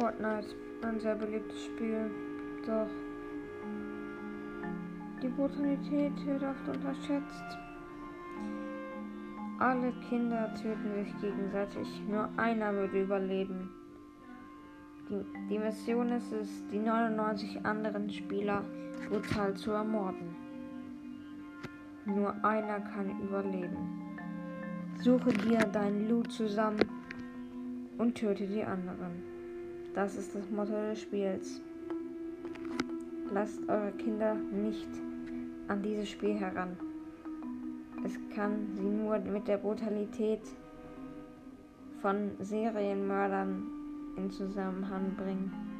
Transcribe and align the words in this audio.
Fortnite, 0.00 0.54
ein 0.82 0.98
sehr 0.98 1.14
beliebtes 1.14 1.66
Spiel. 1.66 2.10
Doch 2.66 2.88
die 5.22 5.28
Brutalität 5.28 6.12
wird 6.24 6.42
oft 6.42 6.68
unterschätzt. 6.74 7.58
Alle 9.58 9.92
Kinder 10.08 10.54
töten 10.54 10.94
sich 10.94 11.20
gegenseitig, 11.20 11.86
nur 12.08 12.30
einer 12.38 12.74
wird 12.74 12.94
überleben. 12.94 13.68
Die, 15.10 15.22
die 15.50 15.58
Mission 15.58 16.12
ist 16.12 16.32
es, 16.32 16.48
die 16.68 16.78
99 16.78 17.66
anderen 17.66 18.08
Spieler 18.08 18.64
brutal 19.10 19.52
zu 19.52 19.72
ermorden. 19.72 20.34
Nur 22.06 22.42
einer 22.42 22.80
kann 22.80 23.20
überleben. 23.20 24.16
Suche 25.02 25.30
dir 25.30 25.58
deinen 25.58 26.08
Loot 26.08 26.32
zusammen 26.32 26.80
und 27.98 28.14
töte 28.14 28.46
die 28.46 28.64
anderen. 28.64 29.39
Das 29.94 30.16
ist 30.16 30.34
das 30.34 30.48
Motto 30.50 30.72
des 30.72 31.00
Spiels. 31.00 31.60
Lasst 33.32 33.60
eure 33.68 33.92
Kinder 33.92 34.34
nicht 34.34 34.88
an 35.68 35.82
dieses 35.82 36.08
Spiel 36.08 36.34
heran. 36.34 36.76
Es 38.04 38.18
kann 38.34 38.68
sie 38.74 38.88
nur 38.88 39.18
mit 39.18 39.48
der 39.48 39.58
Brutalität 39.58 40.42
von 42.00 42.30
Serienmördern 42.38 43.62
in 44.16 44.30
Zusammenhang 44.30 45.14
bringen. 45.16 45.79